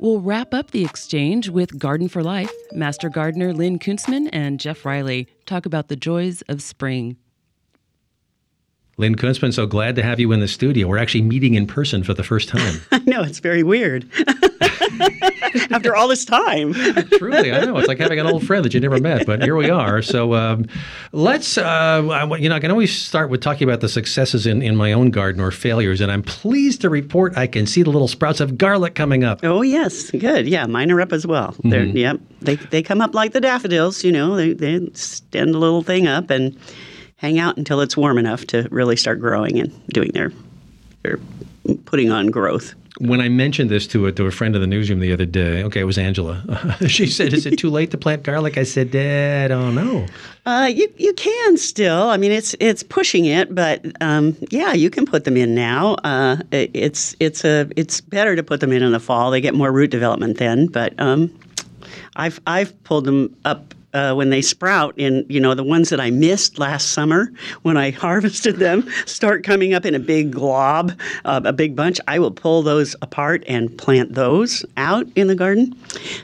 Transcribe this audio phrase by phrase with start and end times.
[0.00, 2.52] We'll wrap up the exchange with Garden for Life.
[2.70, 7.16] Master Gardener Lynn Kunstman and Jeff Riley talk about the joys of spring.
[8.98, 10.88] Lynn Kunstman, so glad to have you in the studio.
[10.88, 12.80] We're actually meeting in person for the first time.
[12.92, 14.08] I know, it's very weird.
[15.70, 16.74] After all this time.
[17.18, 17.76] Truly, I know.
[17.78, 20.02] It's like having an old friend that you never met, but here we are.
[20.02, 20.66] So um,
[21.12, 24.76] let's, uh, you know, I can always start with talking about the successes in, in
[24.76, 26.00] my own garden or failures.
[26.00, 29.40] And I'm pleased to report I can see the little sprouts of garlic coming up.
[29.44, 30.10] Oh, yes.
[30.10, 30.48] Good.
[30.48, 31.54] Yeah, mine are up as well.
[31.64, 31.96] They're, Mm-hmm.
[31.96, 32.20] yep.
[32.40, 36.06] They, they come up like the daffodils, you know, they, they stand a little thing
[36.08, 36.56] up and
[37.18, 40.32] hang out until it's warm enough to really start growing and doing their,
[41.02, 41.18] their
[41.84, 42.74] putting on growth.
[43.00, 45.62] When I mentioned this to a, to a friend in the newsroom the other day,
[45.64, 46.42] okay, it was Angela.
[46.88, 50.06] she said, "Is it too late to plant garlic?" I said, "Eh, "I don't know."
[50.44, 52.08] Uh, you you can still.
[52.08, 55.94] I mean, it's it's pushing it, but um, yeah, you can put them in now.
[56.02, 59.30] Uh, it, it's it's a it's better to put them in in the fall.
[59.30, 60.66] They get more root development then.
[60.66, 61.32] But um,
[62.16, 63.74] I've I've pulled them up.
[63.94, 67.78] Uh, when they sprout, and you know the ones that I missed last summer when
[67.78, 70.92] I harvested them start coming up in a big glob,
[71.24, 71.98] uh, a big bunch.
[72.06, 75.74] I will pull those apart and plant those out in the garden.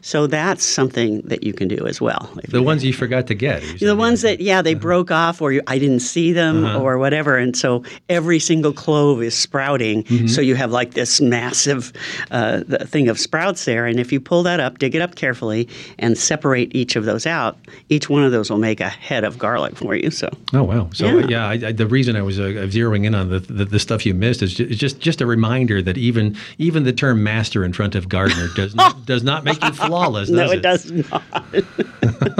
[0.03, 2.31] So that's something that you can do as well.
[2.49, 3.63] The ones you forgot to get.
[3.81, 7.37] the ones that, yeah, they broke off or you, I didn't see them or whatever.
[7.39, 10.05] And so every single clove is sprouting.
[10.29, 11.93] So you have like this massive
[12.31, 13.87] uh, thing of sprouts there.
[13.87, 17.27] And if you pull that up, dig it up carefully, and separate each of those
[17.27, 17.54] out,
[17.89, 20.11] each one of those will make a head of garlic for you.
[20.11, 20.91] So, Oh wow!
[20.95, 21.27] So Yeah.
[21.29, 24.05] yeah, I, I, the reason I was uh, zeroing in on the, the the stuff
[24.07, 27.73] you missed is just, just just a reminder that even even the term master in
[27.73, 30.29] front of gardener does not does not make you flawless.
[30.31, 31.23] no, does it does not.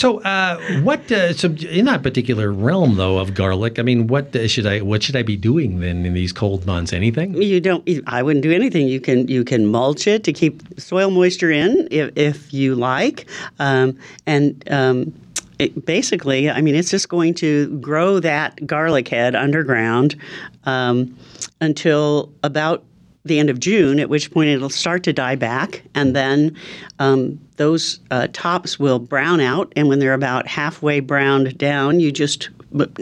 [0.00, 1.12] So uh, what?
[1.12, 4.80] Uh, so in that particular realm though of garlic, I mean, what uh, should I
[4.80, 6.94] what should I be doing then in these cold months?
[6.94, 7.34] Anything?
[7.34, 7.86] You don't.
[8.06, 8.88] I wouldn't do anything.
[8.88, 13.28] You can you can mulch it to keep soil moisture in if, if you like,
[13.58, 15.12] um, and um,
[15.58, 20.16] it, basically, I mean, it's just going to grow that garlic head underground
[20.64, 21.14] um,
[21.60, 22.84] until about
[23.24, 26.56] the end of June, at which point it'll start to die back, and then
[26.98, 29.70] um, those uh, tops will brown out.
[29.76, 32.48] And when they're about halfway browned down, you just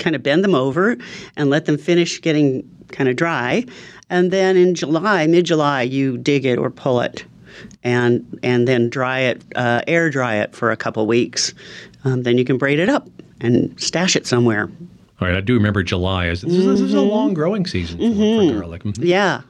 [0.00, 0.96] kind of bend them over
[1.36, 3.64] and let them finish getting kind of dry.
[4.10, 7.24] And then in July, mid July, you dig it or pull it,
[7.84, 11.54] and and then dry it, uh, air dry it for a couple weeks.
[12.04, 13.08] Um, then you can braid it up
[13.40, 14.68] and stash it somewhere.
[15.20, 16.26] All right, I do remember July.
[16.26, 18.82] As this, is, this is a long growing season for, for garlic.
[18.84, 18.98] Mhm.
[19.00, 19.42] Yeah.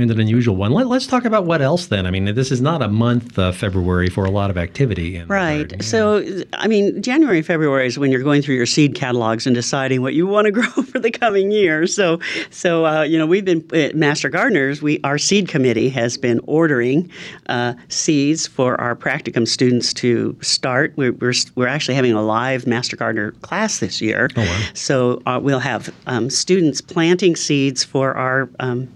[0.00, 0.72] And an unusual one.
[0.72, 2.06] Let, us talk about what else then.
[2.06, 5.22] I mean, this is not a month, uh, February, for a lot of activity.
[5.22, 5.82] Right.
[5.82, 6.24] So,
[6.54, 10.00] I mean, January and February is when you're going through your seed catalogs and deciding
[10.00, 11.86] what you want to grow for the coming year.
[11.86, 12.18] So,
[12.48, 14.80] so uh, you know, we've been at Master Gardeners.
[14.80, 17.10] We our seed committee has been ordering
[17.48, 20.94] uh, seeds for our practicum students to start.
[20.96, 24.30] We're, we're we're actually having a live Master Gardener class this year.
[24.36, 24.60] Oh, wow.
[24.72, 28.48] So uh, we'll have um, students planting seeds for our.
[28.60, 28.88] Um,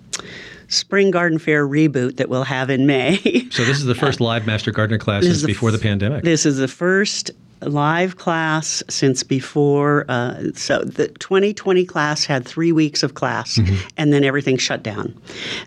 [0.75, 3.17] Spring Garden Fair reboot that we'll have in May.
[3.51, 6.25] So this is the first live Master Gardener class since before the pandemic.
[6.25, 7.31] This is the first
[7.63, 10.05] live class since before.
[10.09, 13.59] Uh, so the 2020 class had three weeks of class,
[13.97, 15.15] and then everything shut down.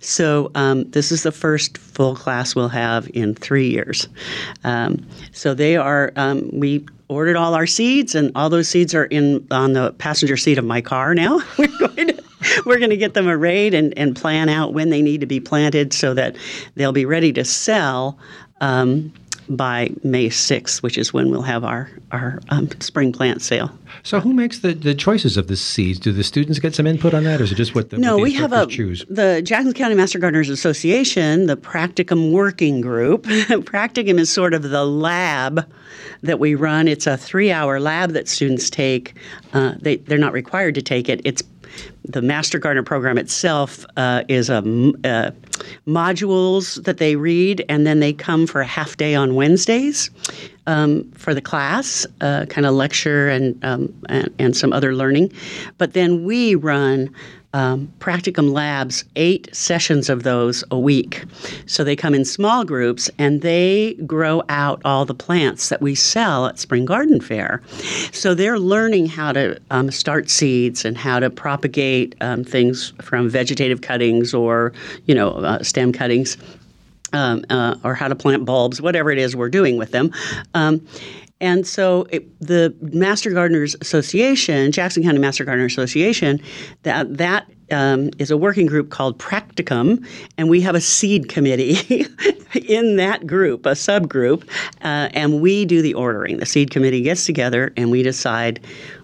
[0.02, 4.08] So um, this is the first full class we'll have in three years.
[4.64, 6.12] Um, so they are.
[6.16, 10.38] Um, we ordered all our seeds, and all those seeds are in on the passenger
[10.38, 11.42] seat of my car now.
[11.58, 12.24] We're going to
[12.66, 15.40] we're going to get them arrayed and, and plan out when they need to be
[15.40, 16.36] planted so that
[16.76, 18.18] they'll be ready to sell
[18.62, 19.14] um,
[19.50, 23.72] by May 6th, which is when we'll have our, our um, spring plant sale.
[24.04, 26.00] So who makes the, the choices of the seeds?
[26.00, 28.14] Do the students get some input on that, or is it just what the, No,
[28.14, 29.06] what the we have a choose?
[29.10, 33.24] the Jackson County Master Gardeners Association, the Practicum Working Group.
[33.24, 35.70] Practicum is sort of the lab
[36.24, 36.88] that we run.
[36.88, 39.16] It's a three-hour lab that students take.
[39.54, 41.22] Uh, they they're not required to take it.
[41.24, 41.42] It's
[42.08, 45.32] the Master Gardener program itself uh, is a m- uh,
[45.86, 50.10] modules that they read, and then they come for a half day on Wednesdays
[50.68, 55.32] um, for the class, uh, kind of lecture and, um, and and some other learning.
[55.78, 57.10] But then we run
[57.54, 61.24] um, practicum labs, eight sessions of those a week.
[61.66, 65.96] So they come in small groups and they grow out all the plants that we
[65.96, 67.62] sell at Spring Garden Fair.
[68.12, 73.30] So they're learning how to um, start seeds and how to propagate um, things from
[73.30, 74.74] vegetative cuttings or,
[75.06, 76.38] you know, uh, stem cuttings.
[77.14, 80.12] Um, uh, or how to plant bulbs, whatever it is we're doing with them.
[80.54, 80.86] Um,
[81.40, 86.42] and so it, the Master Gardeners Association, Jackson County Master Gardener Association,
[86.84, 90.06] that that um, is a working group called Practicum,
[90.38, 92.08] and we have a seed committee
[92.68, 94.48] in that group, a subgroup,
[94.82, 96.38] uh, and we do the ordering.
[96.38, 98.60] The seed committee gets together and we decide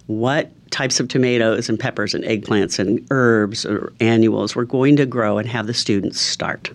[0.08, 5.06] what types of tomatoes and peppers and eggplants and herbs or annuals we're going to
[5.06, 6.72] grow and have the students start.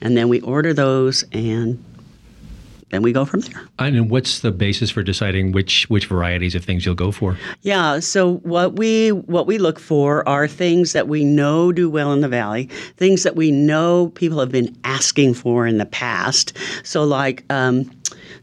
[0.00, 1.82] And then we order those and
[2.94, 3.68] then we go from there.
[3.78, 7.36] And what's the basis for deciding which which varieties of things you'll go for?
[7.62, 12.12] Yeah, so what we what we look for are things that we know do well
[12.12, 16.56] in the valley, things that we know people have been asking for in the past.
[16.84, 17.90] So like um,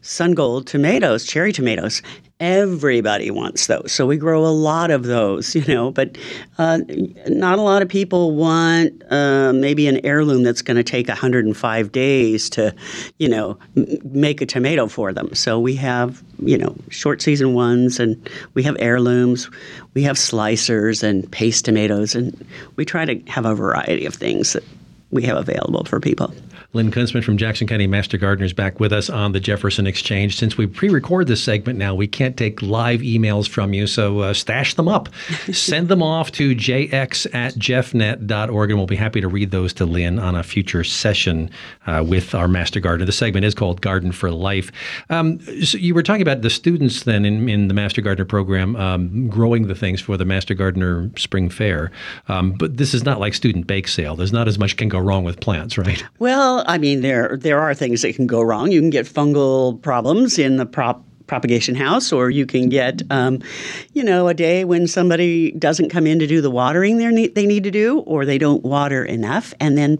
[0.02, 2.02] sun gold tomatoes, cherry tomatoes
[2.42, 3.92] everybody wants those.
[3.92, 6.18] So we grow a lot of those, you know, but
[6.58, 6.80] uh,
[7.28, 11.92] not a lot of people want uh, maybe an heirloom that's going to take 105
[11.92, 12.74] days to,
[13.18, 15.32] you know, m- make a tomato for them.
[15.34, 19.48] So we have, you know, short season ones and we have heirlooms,
[19.94, 24.54] we have slicers and paste tomatoes, and we try to have a variety of things
[24.54, 24.64] that
[25.10, 26.34] we have available for people.
[26.74, 30.36] Lynn Kunstman from Jackson County Master Gardeners back with us on the Jefferson Exchange.
[30.36, 34.20] Since we pre record this segment now, we can't take live emails from you, so
[34.20, 35.10] uh, stash them up.
[35.52, 39.84] Send them off to jx at jeffnet.org, and we'll be happy to read those to
[39.84, 41.50] Lynn on a future session
[41.86, 43.04] uh, with our Master Gardener.
[43.04, 44.72] The segment is called Garden for Life.
[45.10, 48.76] Um, so you were talking about the students then in, in the Master Gardener program
[48.76, 51.90] um, growing the things for the Master Gardener Spring Fair.
[52.28, 54.16] Um, but this is not like student bake sale.
[54.16, 56.02] There's not as much can go wrong with plants, right?
[56.66, 58.70] I mean, there there are things that can go wrong.
[58.70, 63.40] You can get fungal problems in the prop propagation house, or you can get, um,
[63.94, 67.34] you know, a day when somebody doesn't come in to do the watering they need,
[67.34, 69.96] they need to do, or they don't water enough, and then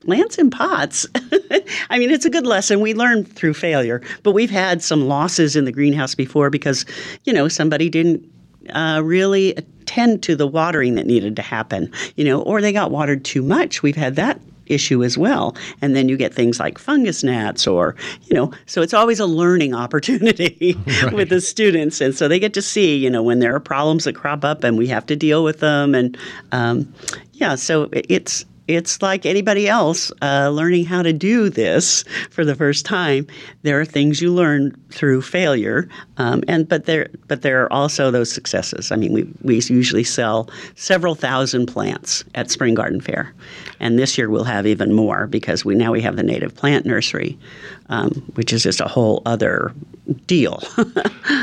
[0.00, 1.06] plants in pots.
[1.90, 2.80] I mean, it's a good lesson.
[2.80, 6.86] We learn through failure, but we've had some losses in the greenhouse before because,
[7.24, 8.24] you know, somebody didn't
[8.70, 12.90] uh, really attend to the watering that needed to happen, you know, or they got
[12.90, 13.82] watered too much.
[13.82, 15.56] We've had that issue as well.
[15.80, 19.26] And then you get things like fungus gnats or, you know, so it's always a
[19.26, 21.12] learning opportunity right.
[21.12, 22.00] with the students.
[22.00, 24.64] And so they get to see, you know, when there are problems that crop up
[24.64, 25.94] and we have to deal with them.
[25.94, 26.16] And
[26.52, 26.92] um,
[27.34, 32.54] yeah, so it's, it's like anybody else uh, learning how to do this for the
[32.54, 33.26] first time.
[33.62, 38.10] There are things you learn through failure, um, and but there but there are also
[38.10, 38.92] those successes.
[38.92, 43.34] I mean, we we usually sell several thousand plants at Spring Garden Fair,
[43.80, 46.86] and this year we'll have even more because we now we have the native plant
[46.86, 47.38] nursery,
[47.92, 49.72] um, which is just a whole other
[50.26, 50.62] deal.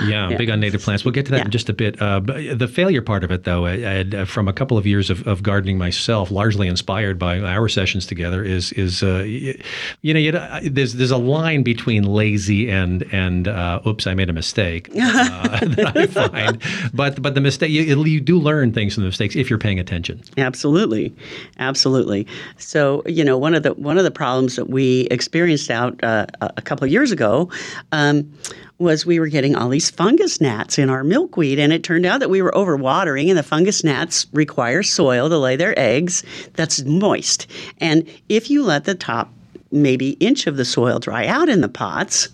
[0.06, 1.06] yeah, yeah, big on native plants.
[1.06, 1.46] We'll get to that yeah.
[1.46, 2.02] in just a bit.
[2.02, 5.10] Uh, the failure part of it, though, I, I uh, from a couple of years
[5.10, 10.20] of, of, gardening myself, largely inspired by our sessions together, is is uh, you know
[10.20, 10.32] you,
[10.70, 15.60] there's there's a line between lazy and and uh, oops, I made a mistake uh,
[15.66, 16.62] that I find.
[16.94, 19.80] But but the mistake you, you do learn things from the mistakes if you're paying
[19.80, 20.22] attention.
[20.38, 21.14] Absolutely,
[21.60, 22.26] absolutely.
[22.58, 26.26] So you know one of the one of the problems that we experienced out uh,
[26.42, 27.50] a couple years ago.
[27.92, 28.32] Um,
[28.78, 32.22] was we were getting all these fungus gnats in our milkweed, and it turned out
[32.22, 36.84] that we were overwatering, and the fungus gnats require soil to lay their eggs that's
[36.84, 37.46] moist.
[37.80, 39.34] And if you let the top
[39.72, 42.30] maybe inch of the soil dry out in the pots,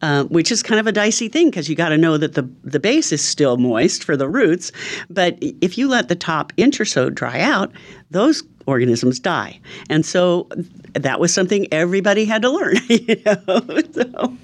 [0.00, 2.48] uh, which is kind of a dicey thing because you got to know that the
[2.64, 4.72] the base is still moist for the roots.
[5.08, 7.70] But if you let the top inch or so dry out,
[8.10, 9.60] those organisms die.
[9.88, 10.48] And so
[10.94, 12.76] that was something everybody had to learn.
[12.88, 13.82] You know?
[13.92, 14.36] so,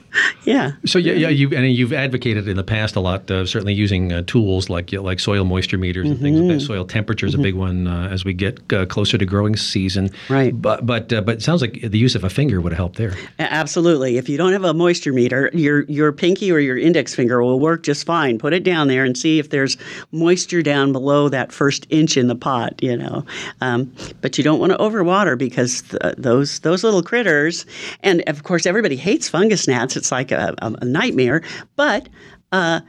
[0.45, 0.73] yeah.
[0.87, 4.13] So yeah, yeah, you and you've advocated in the past a lot, uh, certainly using
[4.13, 6.25] uh, tools like like soil moisture meters and mm-hmm.
[6.25, 6.61] things like that.
[6.61, 7.41] Soil temperature is mm-hmm.
[7.41, 10.11] a big one uh, as we get uh, closer to growing season.
[10.29, 10.61] Right.
[10.61, 13.15] But but uh, but it sounds like the use of a finger would help there.
[13.39, 14.17] Absolutely.
[14.17, 17.61] If you don't have a moisture meter, your your pinky or your index finger will
[17.61, 18.39] work just fine.
[18.39, 19.77] Put it down there and see if there's
[20.13, 22.83] moisture down below that first inch in the pot.
[22.83, 23.25] You know,
[23.61, 27.67] um, but you don't want to overwater because th- those those little critters,
[28.03, 31.43] and of course everybody hates fungus gnats it's like a, a nightmare.
[31.77, 32.09] But
[32.53, 32.81] uh,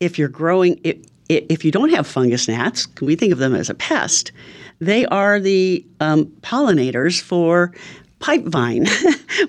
[0.00, 0.98] if you're growing, if,
[1.28, 4.32] if you don't have fungus gnats, we think of them as a pest.
[4.80, 7.72] They are the um, pollinators for
[8.20, 8.88] pipevine,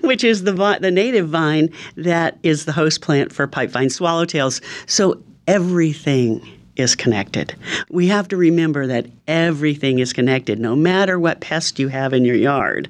[0.02, 4.62] which is the the native vine that is the host plant for pipevine swallowtails.
[4.86, 7.54] So everything is connected.
[7.90, 12.24] We have to remember that everything is connected, no matter what pest you have in
[12.24, 12.88] your yard.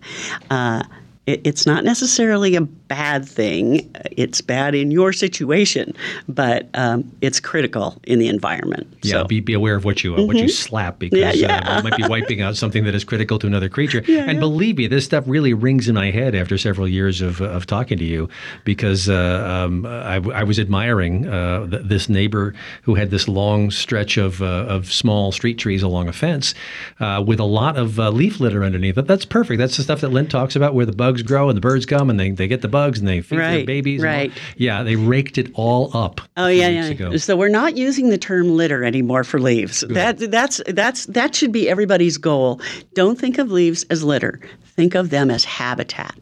[0.50, 0.84] Uh,
[1.26, 2.62] it, it's not necessarily a
[2.92, 3.90] bad thing.
[4.10, 5.94] It's bad in your situation,
[6.28, 8.86] but um, it's critical in the environment.
[9.02, 9.24] Yeah, so.
[9.24, 11.76] be, be aware of what you uh, what you slap because Yeah, yeah.
[11.76, 14.04] Uh, it might be wiping out something that is critical to another creature.
[14.08, 17.64] and believe me, this stuff really rings in my head after several years of, of
[17.64, 18.28] talking to you
[18.64, 23.70] because uh, um, I, I was admiring uh, th- this neighbor who had this long
[23.70, 26.54] stretch of uh, of small street trees along a fence
[27.00, 29.06] uh, with a lot of uh, leaf litter underneath it.
[29.06, 29.58] That's perfect.
[29.58, 32.10] That's the stuff that Lynn talks about where the bugs grow and the birds come
[32.10, 34.02] and they, they get the bugs and they feed their babies.
[34.02, 34.32] right.
[34.56, 36.20] yeah, they raked it all up.
[36.36, 36.86] Oh yeah, yeah.
[36.86, 37.16] ago.
[37.16, 39.80] So we're not using the term litter anymore for leaves.
[39.88, 42.60] That that's that's that should be everybody's goal.
[42.94, 44.40] Don't think of leaves as litter.
[44.64, 46.14] Think of them as habitat.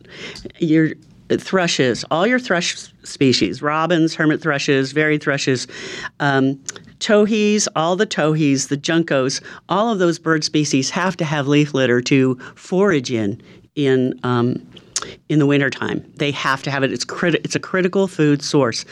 [0.58, 0.90] Your
[1.38, 5.68] thrushes, all your thrush species, robins, hermit thrushes, varied thrushes,
[6.18, 6.60] um,
[6.98, 11.74] towhees, all the towhees, the juncos, all of those bird species have to have leaf
[11.74, 13.40] litter to forage in
[13.76, 14.56] in um,
[15.28, 16.04] in the wintertime.
[16.16, 16.92] They have to have it.
[16.92, 18.84] It's crit- it's a critical food source.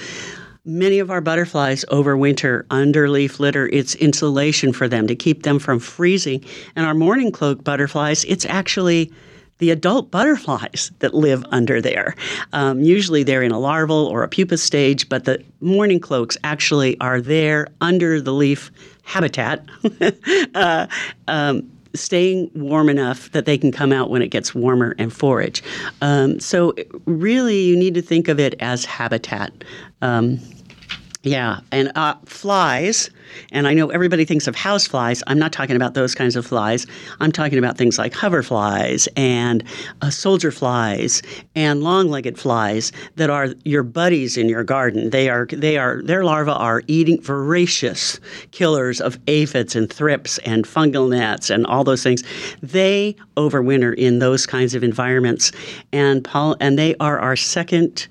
[0.64, 3.68] Many of our butterflies overwinter under leaf litter.
[3.68, 6.44] It's insulation for them to keep them from freezing.
[6.76, 9.10] And our mourning cloak butterflies, it's actually
[9.58, 12.14] the adult butterflies that live under there.
[12.52, 16.98] Um, usually they're in a larval or a pupa stage, but the mourning cloaks actually
[17.00, 18.70] are there under the leaf
[19.02, 19.64] habitat.
[20.54, 20.86] uh,
[21.26, 25.62] um, staying warm enough that they can come out when it gets warmer and forage.
[26.00, 26.74] Um, so,
[27.06, 29.52] really, you need to think of it as habitat.
[30.02, 30.40] Um,
[31.28, 33.10] yeah, and uh, flies,
[33.52, 35.22] and I know everybody thinks of house flies.
[35.26, 36.86] I'm not talking about those kinds of flies.
[37.20, 39.62] I'm talking about things like hover flies and
[40.00, 41.20] uh, soldier flies
[41.54, 45.10] and long-legged flies that are your buddies in your garden.
[45.10, 48.18] They are they are their larvae are eating voracious
[48.50, 52.22] killers of aphids and thrips and fungal gnats and all those things.
[52.62, 55.52] They overwinter in those kinds of environments,
[55.92, 58.08] and poll- and they are our second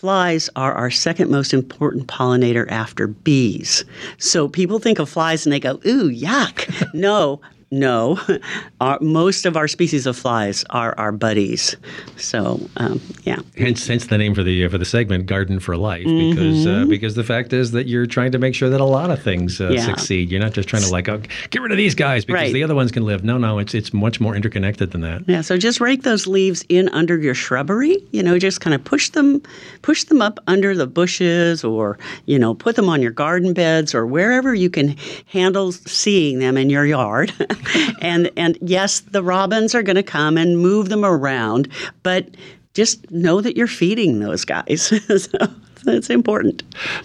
[0.00, 3.84] Flies are our second most important pollinator after bees.
[4.16, 6.72] So people think of flies and they go, ooh, yuck.
[6.94, 8.18] no, no.
[8.80, 11.76] Our, most of our species of flies are our buddies.
[12.16, 13.36] So, um, yeah.
[13.58, 17.14] Hence, hence the name for the for the segment, "Garden for Life," because uh, because
[17.14, 19.64] the fact is that you're trying to make sure that a lot of things uh,
[19.64, 19.74] Mm-hmm.
[19.74, 19.84] Yeah.
[19.84, 20.30] succeed.
[20.30, 22.52] You're not just trying to like oh, get rid of these guys because Right.
[22.54, 23.22] the other ones can live.
[23.22, 25.22] No, no, it's it's much more interconnected than that.
[25.28, 27.96] Yeah, so just rake those leaves in under your shrubbery.
[28.12, 29.42] You know, just kind of push them,
[29.82, 33.94] push them up under the bushes, or you know, put them on your garden beds
[33.94, 34.96] or wherever you can
[35.26, 37.32] handle seeing them in your yard.
[38.00, 41.68] and and yes, the robins are going to come and move them around,
[42.02, 42.28] but
[42.74, 44.82] just know that you're feeding those guys.
[45.22, 45.38] so
[45.86, 46.62] it's important.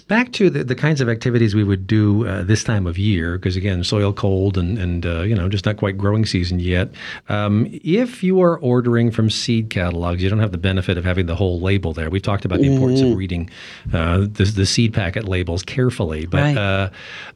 [0.08, 3.38] Back to the, the kinds of activities we would do uh, this time of year,
[3.38, 6.90] because again, soil cold and, and uh, you know, just not quite growing season yet.
[7.30, 11.26] Um, if you are ordering from seed catalogs, you don't have the benefit of having
[11.26, 12.10] the whole label there.
[12.10, 13.50] We've talked about the importance of reading
[13.94, 16.26] uh, the, the seed packet labels carefully.
[16.26, 16.58] But Right.
[16.58, 16.90] uh,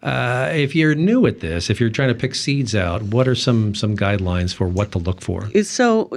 [0.04, 3.36] uh, if you're new at this, if you're trying to pick seeds out, what are
[3.36, 5.50] some some guidelines for what to look for?
[5.64, 6.10] So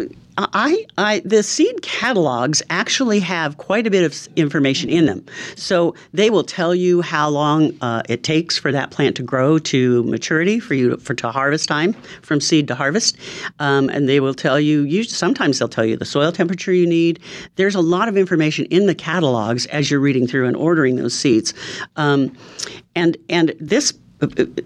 [0.52, 5.24] I, I, the seed catalogs actually have quite a bit of information in them.
[5.56, 9.58] So they will tell you how long uh, it takes for that plant to grow
[9.58, 13.16] to maturity for you to, for to harvest time from seed to harvest,
[13.58, 14.82] um, and they will tell you.
[14.82, 17.20] You sometimes they'll tell you the soil temperature you need.
[17.56, 21.14] There's a lot of information in the catalogs as you're reading through and ordering those
[21.14, 21.54] seeds,
[21.96, 22.36] um,
[22.94, 23.92] and and this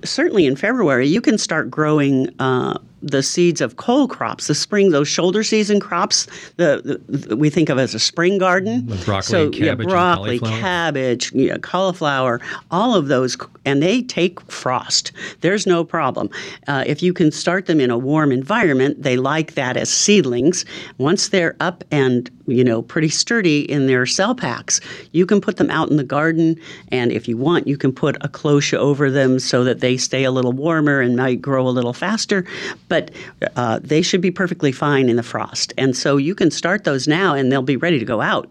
[0.04, 4.90] certainly in February, you can start growing uh, the seeds of cole crops, the spring,
[4.90, 6.26] those shoulder season crops.
[6.56, 8.86] The, the we think of as a spring garden.
[8.86, 10.60] With broccoli, so cabbage, yeah, broccoli, cauliflower.
[10.60, 15.12] cabbage, yeah, cauliflower, all of those, and they take frost.
[15.42, 16.30] There's no problem
[16.68, 19.02] uh, if you can start them in a warm environment.
[19.02, 20.64] They like that as seedlings.
[20.98, 24.80] Once they're up and you know pretty sturdy in their cell packs,
[25.12, 26.58] you can put them out in the garden,
[26.90, 30.24] and if you want, you can put a cloche over them so that they stay
[30.24, 32.46] a little warmer and might grow a little faster.
[32.88, 33.10] But
[33.56, 37.08] uh, they should be perfectly fine in the frost, and so you can start those
[37.08, 38.48] now, and they'll be ready to go out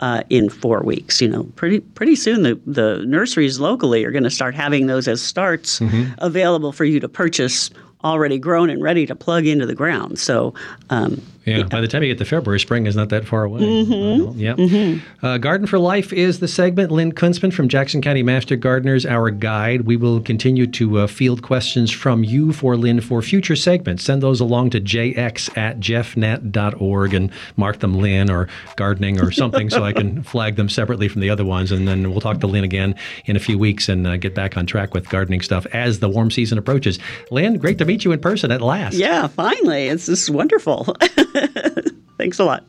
[0.00, 1.20] uh, in four weeks.
[1.20, 5.06] You know, pretty pretty soon the the nurseries locally are going to start having those
[5.06, 5.80] as starts
[6.18, 7.70] available for you to purchase
[8.04, 10.18] already grown and ready to plug into the ground.
[10.18, 10.54] So.
[10.90, 13.60] Um, Yeah, by the time you get to February, spring is not that far away.
[13.60, 14.38] Mm-hmm.
[14.38, 14.98] yeah.
[15.22, 16.90] Uh, Garden for Life is the segment.
[16.90, 19.82] Lynn Kunstman from Jackson County Master Gardeners, our guide.
[19.82, 24.02] We will continue to uh, field questions from you for Lynn for future segments.
[24.02, 29.70] Send those along to jx at jeffnet.org and mark them Lynn or gardening or something
[29.70, 31.70] so I can flag them separately from the other ones.
[31.70, 32.94] And then we'll talk to Lynn again
[33.26, 36.08] in a few weeks and uh, get back on track with gardening stuff as the
[36.08, 36.98] warm season approaches.
[37.30, 38.94] Lynn, great to meet you in person at last.
[38.94, 40.96] yeah, finally, it's just wonderful.
[42.18, 42.64] Thanks a lot.